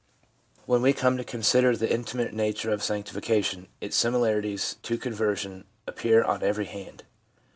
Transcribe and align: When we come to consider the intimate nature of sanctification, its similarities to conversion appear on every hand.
When 0.65 0.81
we 0.81 0.93
come 0.93 1.15
to 1.17 1.23
consider 1.23 1.77
the 1.77 1.93
intimate 1.93 2.33
nature 2.33 2.71
of 2.71 2.81
sanctification, 2.81 3.67
its 3.81 3.95
similarities 3.95 4.77
to 4.81 4.97
conversion 4.97 5.65
appear 5.85 6.23
on 6.23 6.41
every 6.41 6.65
hand. 6.65 7.03